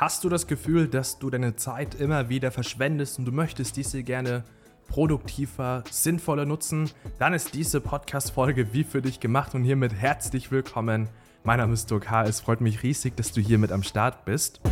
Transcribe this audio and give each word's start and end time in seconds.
Hast 0.00 0.24
du 0.24 0.30
das 0.30 0.46
Gefühl, 0.46 0.88
dass 0.88 1.18
du 1.18 1.28
deine 1.28 1.56
Zeit 1.56 1.94
immer 1.94 2.30
wieder 2.30 2.50
verschwendest 2.50 3.18
und 3.18 3.26
du 3.26 3.32
möchtest 3.32 3.76
diese 3.76 4.02
gerne 4.02 4.44
produktiver, 4.88 5.84
sinnvoller 5.90 6.46
nutzen? 6.46 6.90
Dann 7.18 7.34
ist 7.34 7.52
diese 7.52 7.82
Podcast-Folge 7.82 8.72
wie 8.72 8.82
für 8.82 9.02
dich 9.02 9.20
gemacht 9.20 9.54
und 9.54 9.62
hiermit 9.62 9.92
herzlich 9.92 10.50
willkommen. 10.50 11.10
Mein 11.44 11.58
Name 11.58 11.74
ist 11.74 11.90
Dirk 11.90 12.10
H. 12.10 12.24
Es 12.24 12.40
freut 12.40 12.62
mich 12.62 12.82
riesig, 12.82 13.14
dass 13.14 13.32
du 13.32 13.42
hier 13.42 13.58
mit 13.58 13.72
am 13.72 13.82
Start 13.82 14.24
bist. 14.24 14.62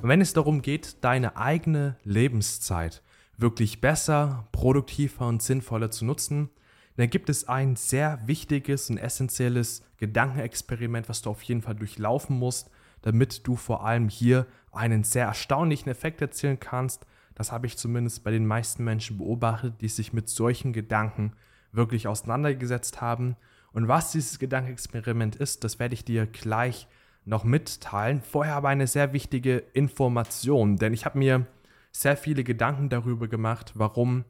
Und 0.00 0.08
wenn 0.08 0.20
es 0.20 0.32
darum 0.32 0.62
geht, 0.62 1.02
deine 1.02 1.36
eigene 1.36 1.96
Lebenszeit 2.04 3.02
wirklich 3.36 3.80
besser, 3.80 4.46
produktiver 4.52 5.26
und 5.26 5.42
sinnvoller 5.42 5.90
zu 5.90 6.04
nutzen, 6.04 6.50
dann 6.96 7.10
gibt 7.10 7.28
es 7.28 7.48
ein 7.48 7.76
sehr 7.76 8.20
wichtiges 8.26 8.88
und 8.90 8.98
essentielles 8.98 9.82
Gedankenexperiment, 9.96 11.08
was 11.08 11.22
du 11.22 11.30
auf 11.30 11.42
jeden 11.42 11.62
Fall 11.62 11.74
durchlaufen 11.74 12.38
musst, 12.38 12.70
damit 13.02 13.46
du 13.46 13.56
vor 13.56 13.84
allem 13.84 14.08
hier 14.08 14.46
einen 14.72 15.04
sehr 15.04 15.26
erstaunlichen 15.26 15.90
Effekt 15.90 16.20
erzielen 16.22 16.60
kannst. 16.60 17.06
Das 17.34 17.50
habe 17.50 17.66
ich 17.66 17.76
zumindest 17.76 18.22
bei 18.22 18.30
den 18.30 18.46
meisten 18.46 18.84
Menschen 18.84 19.18
beobachtet, 19.18 19.80
die 19.80 19.88
sich 19.88 20.12
mit 20.12 20.28
solchen 20.28 20.72
Gedanken 20.72 21.32
wirklich 21.72 22.06
auseinandergesetzt 22.06 23.00
haben. 23.00 23.36
Und 23.72 23.88
was 23.88 24.12
dieses 24.12 24.38
Gedankenexperiment 24.38 25.34
ist, 25.36 25.64
das 25.64 25.80
werde 25.80 25.94
ich 25.94 26.04
dir 26.04 26.26
gleich 26.26 26.86
noch 27.24 27.42
mitteilen. 27.42 28.22
Vorher 28.22 28.54
aber 28.54 28.68
eine 28.68 28.86
sehr 28.86 29.12
wichtige 29.12 29.58
Information, 29.72 30.76
denn 30.76 30.92
ich 30.92 31.04
habe 31.04 31.18
mir 31.18 31.46
sehr 31.90 32.16
viele 32.16 32.44
Gedanken 32.44 32.88
darüber 32.88 33.28
gemacht, 33.28 33.72
warum 33.74 34.24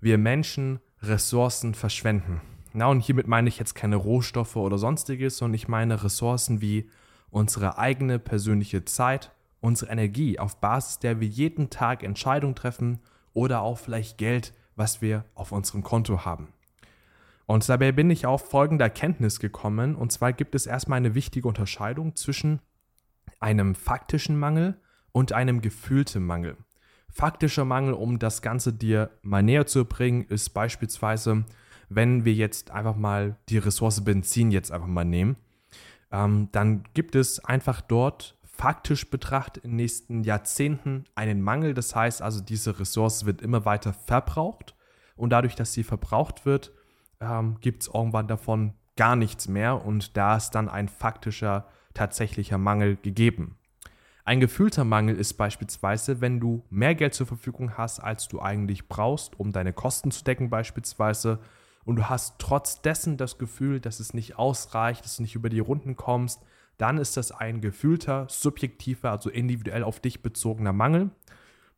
wir 0.00 0.18
Menschen 0.18 0.80
Ressourcen 1.02 1.74
verschwenden. 1.74 2.40
Na, 2.72 2.86
und 2.86 3.00
hiermit 3.00 3.26
meine 3.26 3.48
ich 3.48 3.58
jetzt 3.58 3.74
keine 3.74 3.96
Rohstoffe 3.96 4.56
oder 4.56 4.78
sonstiges, 4.78 5.38
sondern 5.38 5.54
ich 5.54 5.68
meine 5.68 6.02
Ressourcen 6.04 6.60
wie 6.60 6.90
unsere 7.30 7.78
eigene 7.78 8.18
persönliche 8.18 8.84
Zeit, 8.84 9.32
unsere 9.60 9.90
Energie, 9.90 10.38
auf 10.38 10.60
Basis 10.60 10.98
der 10.98 11.20
wir 11.20 11.28
jeden 11.28 11.70
Tag 11.70 12.02
Entscheidungen 12.02 12.54
treffen 12.54 13.00
oder 13.32 13.62
auch 13.62 13.78
vielleicht 13.78 14.18
Geld, 14.18 14.52
was 14.74 15.00
wir 15.00 15.24
auf 15.34 15.52
unserem 15.52 15.82
Konto 15.82 16.24
haben. 16.24 16.48
Und 17.46 17.68
dabei 17.68 17.92
bin 17.92 18.10
ich 18.10 18.26
auf 18.26 18.50
folgende 18.50 18.84
Erkenntnis 18.84 19.38
gekommen, 19.38 19.94
und 19.94 20.12
zwar 20.12 20.32
gibt 20.32 20.54
es 20.54 20.66
erstmal 20.66 20.98
eine 20.98 21.14
wichtige 21.14 21.46
Unterscheidung 21.46 22.16
zwischen 22.16 22.60
einem 23.38 23.74
faktischen 23.74 24.38
Mangel 24.38 24.80
und 25.12 25.32
einem 25.32 25.60
gefühlten 25.60 26.24
Mangel. 26.24 26.56
Faktischer 27.16 27.64
Mangel, 27.64 27.94
um 27.94 28.18
das 28.18 28.42
Ganze 28.42 28.74
dir 28.74 29.08
mal 29.22 29.42
näher 29.42 29.64
zu 29.64 29.86
bringen, 29.86 30.26
ist 30.28 30.50
beispielsweise, 30.50 31.46
wenn 31.88 32.26
wir 32.26 32.34
jetzt 32.34 32.72
einfach 32.72 32.94
mal 32.94 33.36
die 33.48 33.56
Ressource 33.56 34.04
Benzin 34.04 34.50
jetzt 34.50 34.70
einfach 34.70 34.86
mal 34.86 35.06
nehmen, 35.06 35.36
ähm, 36.12 36.50
dann 36.52 36.84
gibt 36.92 37.14
es 37.14 37.42
einfach 37.42 37.80
dort 37.80 38.36
faktisch 38.44 39.08
betrachtet 39.08 39.64
in 39.64 39.70
den 39.70 39.76
nächsten 39.76 40.24
Jahrzehnten 40.24 41.04
einen 41.14 41.40
Mangel. 41.40 41.72
Das 41.72 41.96
heißt 41.96 42.20
also, 42.20 42.42
diese 42.42 42.78
Ressource 42.78 43.24
wird 43.24 43.40
immer 43.40 43.64
weiter 43.64 43.94
verbraucht 43.94 44.74
und 45.16 45.30
dadurch, 45.30 45.54
dass 45.54 45.72
sie 45.72 45.84
verbraucht 45.84 46.44
wird, 46.44 46.70
ähm, 47.22 47.56
gibt 47.62 47.84
es 47.84 47.88
irgendwann 47.88 48.28
davon 48.28 48.74
gar 48.94 49.16
nichts 49.16 49.48
mehr 49.48 49.86
und 49.86 50.18
da 50.18 50.36
ist 50.36 50.50
dann 50.50 50.68
ein 50.68 50.88
faktischer, 50.88 51.66
tatsächlicher 51.94 52.58
Mangel 52.58 52.96
gegeben. 52.96 53.56
Ein 54.26 54.40
gefühlter 54.40 54.82
Mangel 54.82 55.14
ist 55.14 55.34
beispielsweise, 55.34 56.20
wenn 56.20 56.40
du 56.40 56.64
mehr 56.68 56.96
Geld 56.96 57.14
zur 57.14 57.28
Verfügung 57.28 57.78
hast, 57.78 58.00
als 58.00 58.26
du 58.26 58.42
eigentlich 58.42 58.88
brauchst, 58.88 59.38
um 59.38 59.52
deine 59.52 59.72
Kosten 59.72 60.10
zu 60.10 60.24
decken 60.24 60.50
beispielsweise, 60.50 61.38
und 61.84 61.94
du 61.94 62.08
hast 62.08 62.40
trotz 62.40 62.82
dessen 62.82 63.16
das 63.16 63.38
Gefühl, 63.38 63.78
dass 63.78 64.00
es 64.00 64.14
nicht 64.14 64.36
ausreicht, 64.36 65.04
dass 65.04 65.18
du 65.18 65.22
nicht 65.22 65.36
über 65.36 65.48
die 65.48 65.60
Runden 65.60 65.94
kommst, 65.94 66.42
dann 66.76 66.98
ist 66.98 67.16
das 67.16 67.30
ein 67.30 67.60
gefühlter, 67.60 68.26
subjektiver, 68.28 69.12
also 69.12 69.30
individuell 69.30 69.84
auf 69.84 70.00
dich 70.00 70.20
bezogener 70.22 70.72
Mangel. 70.72 71.10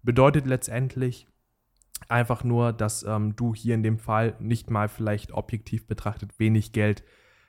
Bedeutet 0.03 0.47
letztendlich 0.47 1.27
einfach 2.08 2.45
nur, 2.45 2.73
dass 2.73 3.03
ähm, 3.03 3.37
du 3.37 3.55
hier 3.55 3.75
in 3.75 3.83
dem 3.83 3.98
Fall 3.98 4.35
nicht 4.39 4.70
mal 4.70 4.89
vielleicht 4.89 5.33
objektiv 5.33 5.87
betrachtet 5.87 6.39
wenig 6.39 6.73
Geld 6.73 7.05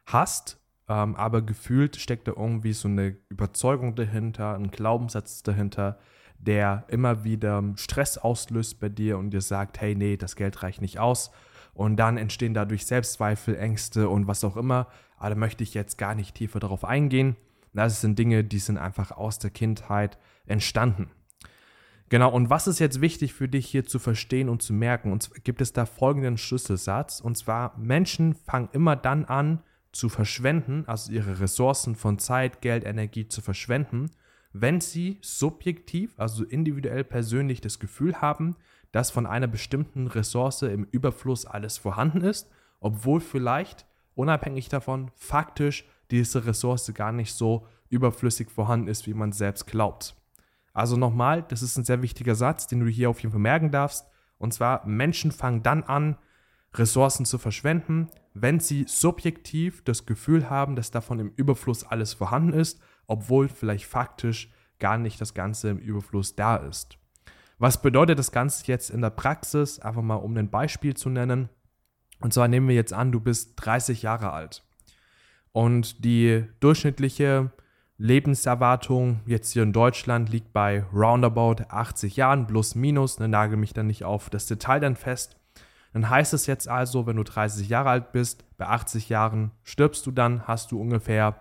hast, 0.06 0.60
ähm, 0.90 1.16
aber 1.16 1.44
gefühlt 1.44 1.96
steckt 1.96 2.28
da 2.28 2.34
irgendwie 2.36 2.74
so 2.74 2.88
eine 2.88 3.16
Überzeugung 3.30 3.96
dahinter, 3.96 4.56
ein 4.56 4.72
Glaubenssatz 4.72 5.44
dahinter, 5.44 6.00
der 6.40 6.86
immer 6.88 7.24
wieder 7.24 7.64
Stress 7.76 8.18
auslöst 8.18 8.80
bei 8.80 8.90
dir 8.90 9.18
und 9.18 9.30
dir 9.30 9.42
sagt, 9.42 9.80
hey, 9.80 9.94
nee, 9.94 10.18
das 10.18 10.36
Geld 10.36 10.64
reicht 10.64 10.82
nicht 10.82 11.00
aus. 11.00 11.32
Und 11.74 11.98
dann 11.98 12.18
entstehen 12.18 12.54
dadurch 12.54 12.86
Selbstzweifel, 12.86 13.56
Ängste 13.56 14.10
und 14.10 14.28
was 14.28 14.44
auch 14.44 14.58
immer. 14.58 14.88
Aber 15.18 15.30
da 15.30 15.36
möchte 15.36 15.64
ich 15.64 15.74
jetzt 15.74 15.98
gar 15.98 16.16
nicht 16.16 16.36
tiefer 16.36 16.60
darauf 16.60 16.84
eingehen. 16.84 17.36
Das 17.74 18.02
sind 18.02 18.18
Dinge, 18.18 18.44
die 18.44 18.60
sind 18.60 18.78
einfach 18.78 19.12
aus 19.12 19.38
der 19.38 19.52
Kindheit 19.52 20.18
entstanden. 20.48 21.12
Genau, 22.10 22.32
und 22.32 22.50
was 22.50 22.68
ist 22.68 22.80
jetzt 22.80 23.02
wichtig 23.02 23.34
für 23.34 23.48
dich 23.48 23.68
hier 23.68 23.86
zu 23.86 24.00
verstehen 24.00 24.50
und 24.50 24.64
zu 24.64 24.74
merken? 24.74 25.12
Und 25.12 25.44
gibt 25.44 25.62
es 25.62 25.74
da 25.74 25.86
folgenden 25.86 26.40
Schlüsselsatz. 26.40 27.20
Und 27.20 27.38
zwar, 27.38 27.78
Menschen 27.78 28.34
fangen 28.34 28.70
immer 28.72 28.96
dann 28.96 29.26
an, 29.26 29.62
zu 29.92 30.10
verschwenden, 30.10 30.84
also 30.88 31.12
ihre 31.12 31.40
Ressourcen 31.40 31.96
von 31.96 32.20
Zeit, 32.20 32.62
Geld, 32.62 32.86
Energie 32.86 33.28
zu 33.28 33.42
verschwenden, 33.42 34.12
wenn 34.54 34.82
sie 34.82 35.18
subjektiv, 35.22 36.14
also 36.18 36.44
individuell 36.44 37.04
persönlich 37.04 37.62
das 37.62 37.80
Gefühl 37.80 38.22
haben, 38.22 38.56
dass 38.92 39.12
von 39.12 39.26
einer 39.26 39.48
bestimmten 39.48 40.08
Ressource 40.08 40.64
im 40.64 40.86
Überfluss 40.86 41.46
alles 41.46 41.78
vorhanden 41.78 42.22
ist, 42.22 42.50
obwohl 42.80 43.22
vielleicht 43.22 43.86
unabhängig 44.16 44.70
davon 44.70 45.12
faktisch 45.16 45.86
diese 46.12 46.46
Ressource 46.46 46.92
gar 46.94 47.12
nicht 47.12 47.34
so 47.34 47.68
überflüssig 47.90 48.50
vorhanden 48.50 48.88
ist, 48.88 49.08
wie 49.08 49.14
man 49.14 49.32
selbst 49.32 49.68
glaubt. 49.68 50.16
Also 50.74 50.98
nochmal, 50.98 51.44
das 51.44 51.62
ist 51.62 51.78
ein 51.78 51.84
sehr 51.84 52.02
wichtiger 52.02 52.36
Satz, 52.36 52.68
den 52.68 52.80
du 52.80 52.88
hier 52.88 53.10
auf 53.10 53.20
jeden 53.20 53.32
Fall 53.32 53.42
merken 53.42 53.72
darfst. 53.72 54.08
Und 54.38 54.54
zwar, 54.54 54.86
Menschen 54.86 55.32
fangen 55.32 55.64
dann 55.64 55.84
an, 55.84 56.18
Ressourcen 56.74 57.26
zu 57.26 57.38
verschwenden, 57.38 58.10
wenn 58.34 58.60
sie 58.60 58.86
subjektiv 58.88 59.84
das 59.84 60.06
Gefühl 60.06 60.50
haben, 60.50 60.76
dass 60.76 60.92
davon 60.92 61.20
im 61.20 61.34
Überfluss 61.36 61.84
alles 61.84 62.14
vorhanden 62.14 62.54
ist, 62.54 62.80
obwohl 63.08 63.50
vielleicht 63.50 63.86
faktisch 63.86 64.52
gar 64.80 64.98
nicht 64.98 65.20
das 65.20 65.34
Ganze 65.34 65.70
im 65.70 65.78
Überfluss 65.78 66.36
da 66.36 66.56
ist. 66.56 66.98
Was 67.58 67.82
bedeutet 67.82 68.18
das 68.20 68.32
Ganze 68.32 68.66
jetzt 68.68 68.90
in 68.90 69.02
der 69.02 69.10
Praxis? 69.10 69.80
Einfach 69.80 70.02
mal 70.02 70.16
um 70.16 70.38
ein 70.38 70.50
Beispiel 70.50 70.96
zu 70.96 71.10
nennen. 71.10 71.50
Und 72.22 72.34
zwar 72.34 72.48
nehmen 72.48 72.68
wir 72.68 72.76
jetzt 72.76 72.94
an, 72.94 73.12
du 73.12 73.20
bist 73.20 73.54
30 73.58 74.02
Jahre 74.02 74.32
alt 74.32 74.64
und 75.52 76.04
die 76.06 76.46
durchschnittliche 76.60 77.52
Lebenserwartung 77.98 79.20
jetzt 79.26 79.52
hier 79.52 79.64
in 79.64 79.74
Deutschland 79.74 80.30
liegt 80.30 80.54
bei 80.54 80.84
roundabout 80.94 81.64
80 81.68 82.16
Jahren 82.16 82.48
plus 82.48 82.76
minus. 82.76 83.20
Ne, 83.20 83.28
nagel 83.28 83.58
mich 83.58 83.74
dann 83.74 83.88
nicht 83.88 84.06
auf 84.06 84.30
das 84.30 84.46
Detail 84.46 84.80
dann 84.80 84.96
fest. 84.96 85.36
Dann 85.94 86.10
heißt 86.10 86.34
es 86.34 86.46
jetzt 86.46 86.68
also, 86.68 87.08
wenn 87.08 87.16
du 87.16 87.24
30 87.24 87.68
Jahre 87.70 87.90
alt 87.90 88.12
bist, 88.12 88.46
bei 88.58 88.68
80 88.68 89.10
Jahren 89.10 89.52
stirbst 89.64 90.06
du 90.06 90.12
dann, 90.12 90.48
hast 90.48 90.72
du 90.72 90.80
ungefähr 90.80 91.40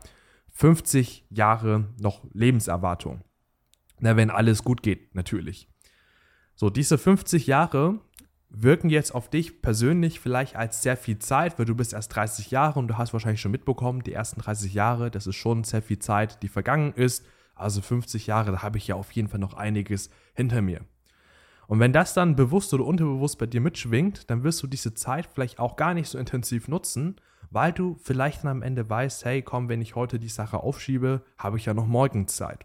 50 0.51 1.27
Jahre 1.31 1.89
noch 2.01 2.25
Lebenserwartung. 2.33 3.23
Na, 4.01 4.17
wenn 4.17 4.31
alles 4.31 4.65
gut 4.65 4.83
geht, 4.83 5.15
natürlich. 5.15 5.69
So, 6.55 6.71
diese 6.71 6.99
50 6.99 7.47
Jahre 7.47 8.01
wirken 8.51 8.89
jetzt 8.89 9.15
auf 9.15 9.29
dich 9.29 9.61
persönlich 9.61 10.21
vielleicht 10.21 10.57
als 10.57 10.83
sehr 10.83 10.97
viel 10.97 11.19
Zeit, 11.19 11.59
weil 11.59 11.67
du 11.67 11.75
bist 11.75 11.93
erst 11.93 12.15
30 12.17 12.51
Jahre 12.51 12.79
und 12.79 12.89
du 12.89 12.97
hast 12.97 13.13
wahrscheinlich 13.13 13.41
schon 13.41 13.53
mitbekommen, 13.53 14.03
die 14.03 14.13
ersten 14.13 14.41
30 14.41 14.73
Jahre, 14.73 15.11
das 15.11 15.27
ist 15.27 15.37
schon 15.37 15.65
sehr 15.65 15.83
viel 15.83 15.99
Zeit, 15.99 16.43
die 16.43 16.49
vergangen 16.49 16.93
ist. 16.95 17.25
Also 17.55 17.81
50 17.81 18.27
Jahre, 18.27 18.53
da 18.53 18.63
habe 18.63 18.79
ich 18.79 18.87
ja 18.87 18.95
auf 18.95 19.13
jeden 19.13 19.29
Fall 19.29 19.41
noch 19.41 19.55
einiges 19.55 20.11
hinter 20.35 20.63
mir. 20.63 20.81
Und 21.69 21.81
wenn 21.81 21.93
das 21.93 22.15
dann 22.15 22.34
bewusst 22.34 22.73
oder 22.73 22.87
unterbewusst 22.87 23.39
bei 23.39 23.45
dir 23.45 23.61
mitschwingt, 23.61 24.31
dann 24.31 24.43
wirst 24.43 24.62
du 24.62 24.67
diese 24.67 24.95
Zeit 24.95 25.27
vielleicht 25.27 25.59
auch 25.59 25.77
gar 25.77 25.93
nicht 25.93 26.09
so 26.09 26.19
intensiv 26.19 26.67
nutzen, 26.67 27.17
weil 27.51 27.73
du 27.73 27.99
vielleicht 28.03 28.43
dann 28.43 28.51
am 28.51 28.62
Ende 28.62 28.89
weißt, 28.89 29.27
hey, 29.27 29.43
komm, 29.43 29.69
wenn 29.69 29.82
ich 29.82 29.94
heute 29.94 30.19
die 30.19 30.31
Sache 30.31 30.61
aufschiebe, 30.61 31.23
habe 31.37 31.59
ich 31.59 31.67
ja 31.67 31.75
noch 31.75 31.87
morgen 31.87 32.26
Zeit. 32.26 32.65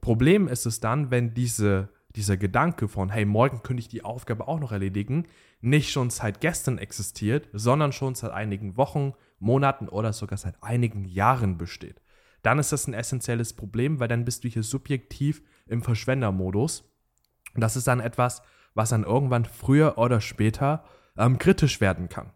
Problem 0.00 0.46
ist 0.46 0.64
es 0.64 0.78
dann, 0.78 1.10
wenn 1.10 1.34
diese, 1.34 1.88
dieser 2.14 2.36
Gedanke 2.36 2.86
von, 2.86 3.10
hey, 3.10 3.24
morgen 3.24 3.64
könnte 3.64 3.80
ich 3.80 3.88
die 3.88 4.04
Aufgabe 4.04 4.46
auch 4.46 4.60
noch 4.60 4.70
erledigen, 4.70 5.26
nicht 5.60 5.90
schon 5.90 6.10
seit 6.10 6.40
gestern 6.40 6.78
existiert, 6.78 7.48
sondern 7.52 7.90
schon 7.90 8.14
seit 8.14 8.30
einigen 8.30 8.76
Wochen, 8.76 9.12
Monaten 9.40 9.88
oder 9.88 10.12
sogar 10.12 10.38
seit 10.38 10.62
einigen 10.62 11.04
Jahren 11.04 11.58
besteht. 11.58 12.00
Dann 12.42 12.60
ist 12.60 12.70
das 12.70 12.86
ein 12.86 12.94
essentielles 12.94 13.54
Problem, 13.54 13.98
weil 13.98 14.08
dann 14.08 14.24
bist 14.24 14.44
du 14.44 14.48
hier 14.48 14.62
subjektiv 14.62 15.42
im 15.66 15.82
Verschwendermodus 15.82 16.89
das 17.54 17.76
ist 17.76 17.86
dann 17.86 18.00
etwas, 18.00 18.42
was 18.74 18.90
dann 18.90 19.04
irgendwann 19.04 19.44
früher 19.44 19.98
oder 19.98 20.20
später 20.20 20.84
ähm, 21.16 21.38
kritisch 21.38 21.80
werden 21.80 22.08
kann. 22.08 22.32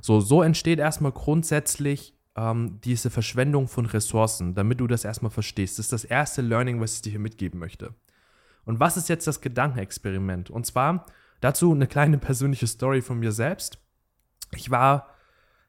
So, 0.00 0.20
so 0.20 0.42
entsteht 0.42 0.78
erstmal 0.78 1.12
grundsätzlich 1.12 2.14
ähm, 2.36 2.80
diese 2.82 3.10
Verschwendung 3.10 3.66
von 3.66 3.86
Ressourcen, 3.86 4.54
damit 4.54 4.80
du 4.80 4.86
das 4.86 5.04
erstmal 5.04 5.30
verstehst. 5.30 5.78
Das 5.78 5.86
ist 5.86 5.92
das 5.92 6.04
erste 6.04 6.42
Learning, 6.42 6.80
was 6.80 6.94
ich 6.94 7.02
dir 7.02 7.10
hier 7.10 7.20
mitgeben 7.20 7.58
möchte. 7.58 7.94
Und 8.64 8.80
was 8.80 8.96
ist 8.96 9.08
jetzt 9.08 9.26
das 9.26 9.40
Gedankenexperiment? 9.40 10.50
Und 10.50 10.66
zwar 10.66 11.06
dazu 11.40 11.72
eine 11.72 11.86
kleine 11.86 12.18
persönliche 12.18 12.66
Story 12.66 13.02
von 13.02 13.18
mir 13.18 13.32
selbst. 13.32 13.78
Ich 14.52 14.70
war 14.70 15.08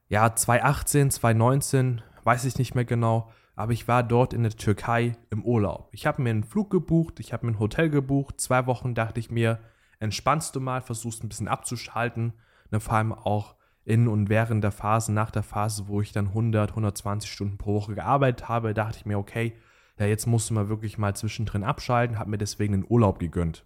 ja, 0.09 0.33
2018, 0.33 1.11
2019, 1.11 2.01
weiß 2.27 2.43
ich 2.43 2.57
nicht 2.57 2.75
mehr 2.75 2.83
genau, 2.83 3.31
aber 3.55 3.71
ich 3.71 3.87
war 3.87 4.03
dort 4.03 4.33
in 4.33 4.43
der 4.43 4.51
Türkei 4.51 5.15
im 5.29 5.45
Urlaub. 5.45 5.87
Ich 5.93 6.05
habe 6.05 6.21
mir 6.21 6.31
einen 6.31 6.43
Flug 6.43 6.69
gebucht, 6.69 7.21
ich 7.21 7.31
habe 7.31 7.45
mir 7.45 7.53
ein 7.53 7.59
Hotel 7.59 7.89
gebucht. 7.89 8.41
Zwei 8.41 8.65
Wochen 8.67 8.93
dachte 8.93 9.21
ich 9.21 9.31
mir, 9.31 9.59
entspannst 9.99 10.53
du 10.53 10.59
mal, 10.59 10.81
versuchst 10.81 11.23
ein 11.23 11.29
bisschen 11.29 11.47
abzuschalten. 11.47 12.33
Und 12.69 12.83
vor 12.83 12.95
allem 12.95 13.13
auch 13.13 13.55
in 13.85 14.09
und 14.09 14.27
während 14.27 14.61
der 14.61 14.73
Phase, 14.73 15.13
nach 15.13 15.31
der 15.31 15.41
Phase, 15.41 15.87
wo 15.87 16.01
ich 16.01 16.11
dann 16.11 16.27
100, 16.27 16.71
120 16.71 17.31
Stunden 17.31 17.57
pro 17.57 17.75
Woche 17.75 17.95
gearbeitet 17.95 18.49
habe, 18.49 18.73
dachte 18.73 18.97
ich 18.97 19.05
mir, 19.05 19.17
okay, 19.17 19.53
ja, 19.97 20.05
jetzt 20.05 20.27
musst 20.27 20.49
du 20.49 20.53
mal 20.53 20.67
wirklich 20.67 20.97
mal 20.97 21.15
zwischendrin 21.15 21.63
abschalten, 21.63 22.19
habe 22.19 22.29
mir 22.29 22.37
deswegen 22.37 22.73
einen 22.73 22.85
Urlaub 22.89 23.19
gegönnt. 23.19 23.65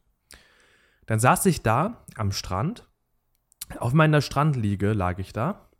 Dann 1.07 1.19
saß 1.19 1.47
ich 1.47 1.63
da 1.63 2.05
am 2.15 2.31
Strand, 2.31 2.87
auf 3.79 3.93
meiner 3.93 4.21
Strandliege 4.21 4.93
lag 4.93 5.17
ich 5.17 5.33
da 5.33 5.70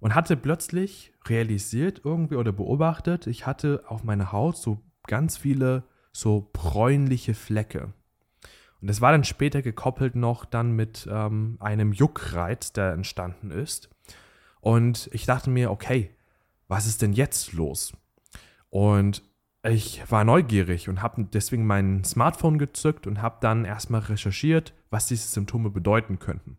und 0.00 0.14
hatte 0.14 0.36
plötzlich 0.36 1.12
realisiert 1.26 2.00
irgendwie 2.04 2.36
oder 2.36 2.52
beobachtet, 2.52 3.26
ich 3.26 3.46
hatte 3.46 3.84
auf 3.86 4.02
meiner 4.02 4.32
Haut 4.32 4.56
so 4.56 4.80
ganz 5.06 5.36
viele 5.36 5.84
so 6.12 6.50
bräunliche 6.52 7.34
Flecke. 7.34 7.92
Und 8.80 8.88
das 8.88 9.00
war 9.00 9.12
dann 9.12 9.24
später 9.24 9.62
gekoppelt 9.62 10.16
noch 10.16 10.44
dann 10.44 10.72
mit 10.72 11.06
ähm, 11.10 11.56
einem 11.60 11.92
Juckreiz, 11.92 12.72
der 12.72 12.92
entstanden 12.92 13.50
ist. 13.50 13.90
Und 14.60 15.10
ich 15.12 15.26
dachte 15.26 15.50
mir, 15.50 15.70
okay, 15.70 16.10
was 16.68 16.86
ist 16.86 17.02
denn 17.02 17.12
jetzt 17.12 17.52
los? 17.52 17.92
Und 18.70 19.22
ich 19.62 20.10
war 20.10 20.24
neugierig 20.24 20.88
und 20.88 21.02
habe 21.02 21.24
deswegen 21.24 21.66
mein 21.66 22.04
Smartphone 22.04 22.58
gezückt 22.58 23.06
und 23.06 23.20
habe 23.20 23.38
dann 23.40 23.66
erstmal 23.66 24.00
recherchiert, 24.00 24.72
was 24.88 25.06
diese 25.06 25.28
Symptome 25.28 25.70
bedeuten 25.70 26.18
könnten. 26.18 26.56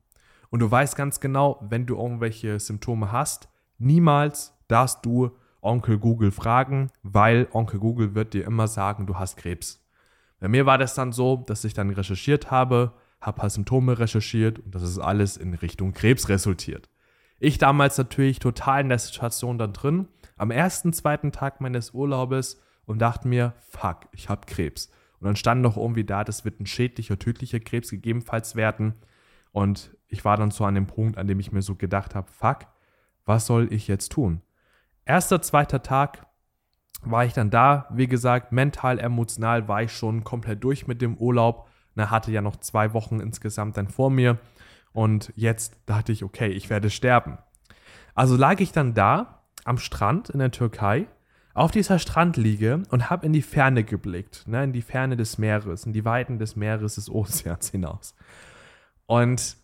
Und 0.51 0.59
du 0.59 0.69
weißt 0.69 0.95
ganz 0.95 1.19
genau, 1.19 1.65
wenn 1.67 1.87
du 1.87 1.95
irgendwelche 1.95 2.59
Symptome 2.59 3.11
hast, 3.11 3.49
niemals 3.79 4.53
darfst 4.67 5.03
du 5.05 5.31
Onkel 5.61 5.97
Google 5.97 6.31
fragen, 6.31 6.91
weil 7.03 7.47
Onkel 7.51 7.79
Google 7.79 8.15
wird 8.15 8.33
dir 8.33 8.45
immer 8.45 8.67
sagen, 8.67 9.07
du 9.07 9.17
hast 9.17 9.37
Krebs. 9.37 9.83
Bei 10.39 10.47
mir 10.47 10.65
war 10.65 10.77
das 10.77 10.93
dann 10.93 11.11
so, 11.11 11.37
dass 11.37 11.63
ich 11.63 11.73
dann 11.73 11.89
recherchiert 11.89 12.51
habe, 12.51 12.93
habe 13.21 13.39
paar 13.39 13.49
Symptome 13.49 13.97
recherchiert 13.97 14.59
und 14.59 14.75
das 14.75 14.83
ist 14.83 14.99
alles 14.99 15.37
in 15.37 15.53
Richtung 15.53 15.93
Krebs 15.93 16.29
resultiert. 16.29 16.89
Ich 17.39 17.57
damals 17.57 17.97
natürlich 17.97 18.39
total 18.39 18.81
in 18.81 18.89
der 18.89 18.99
Situation 18.99 19.57
dann 19.57 19.73
drin, 19.73 20.07
am 20.35 20.51
ersten, 20.51 20.93
zweiten 20.93 21.31
Tag 21.31 21.61
meines 21.61 21.91
Urlaubes 21.91 22.59
und 22.85 22.99
dachte 22.99 23.27
mir, 23.27 23.53
fuck, 23.69 24.07
ich 24.11 24.27
habe 24.27 24.47
Krebs. 24.47 24.89
Und 25.19 25.27
dann 25.27 25.35
stand 25.35 25.61
noch 25.61 25.77
irgendwie 25.77 26.03
da, 26.03 26.23
das 26.23 26.43
wird 26.43 26.59
ein 26.59 26.65
schädlicher, 26.65 27.19
tödlicher 27.19 27.59
Krebs 27.59 27.91
gegebenenfalls 27.91 28.55
werden. 28.55 28.95
Und 29.51 29.91
ich 30.11 30.25
war 30.25 30.37
dann 30.37 30.51
so 30.51 30.65
an 30.65 30.75
dem 30.75 30.87
Punkt, 30.87 31.17
an 31.17 31.27
dem 31.27 31.39
ich 31.39 31.51
mir 31.51 31.61
so 31.61 31.75
gedacht 31.75 32.13
habe, 32.15 32.29
fuck, 32.31 32.67
was 33.25 33.45
soll 33.45 33.71
ich 33.73 33.87
jetzt 33.87 34.11
tun? 34.11 34.41
Erster, 35.05 35.41
zweiter 35.41 35.81
Tag 35.81 36.27
war 37.01 37.25
ich 37.25 37.33
dann 37.33 37.49
da. 37.49 37.87
Wie 37.91 38.07
gesagt, 38.07 38.51
mental, 38.51 38.99
emotional 38.99 39.67
war 39.67 39.81
ich 39.81 39.91
schon 39.91 40.23
komplett 40.23 40.63
durch 40.63 40.85
mit 40.85 41.01
dem 41.01 41.17
Urlaub. 41.17 41.67
Na, 41.95 42.09
hatte 42.09 42.31
ja 42.31 42.41
noch 42.41 42.57
zwei 42.57 42.93
Wochen 42.93 43.19
insgesamt 43.19 43.77
dann 43.77 43.87
vor 43.87 44.11
mir. 44.11 44.37
Und 44.93 45.31
jetzt 45.35 45.77
dachte 45.85 46.11
ich, 46.11 46.23
okay, 46.23 46.49
ich 46.49 46.69
werde 46.69 46.89
sterben. 46.89 47.37
Also 48.13 48.35
lag 48.35 48.59
ich 48.59 48.73
dann 48.73 48.93
da 48.93 49.43
am 49.63 49.77
Strand 49.77 50.29
in 50.29 50.39
der 50.39 50.51
Türkei 50.51 51.07
auf 51.53 51.71
dieser 51.71 51.99
Strandliege 51.99 52.83
und 52.89 53.09
habe 53.09 53.25
in 53.25 53.33
die 53.33 53.41
Ferne 53.41 53.83
geblickt, 53.83 54.47
ne, 54.47 54.63
in 54.65 54.73
die 54.73 54.81
Ferne 54.81 55.17
des 55.17 55.37
Meeres, 55.37 55.85
in 55.85 55.93
die 55.93 56.05
Weiten 56.05 56.37
des 56.37 56.55
Meeres, 56.55 56.95
des 56.95 57.09
Ozeans 57.09 57.69
hinaus. 57.71 58.15
Und 59.05 59.57